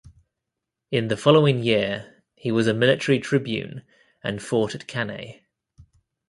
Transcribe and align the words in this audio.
In 0.89 1.09
the 1.09 1.15
following 1.15 1.61
year, 1.61 2.23
he 2.35 2.51
was 2.51 2.65
a 2.65 2.73
military 2.73 3.19
tribune 3.19 3.83
and 4.23 4.41
fought 4.41 4.73
at 4.73 4.87
Cannae. 4.87 5.43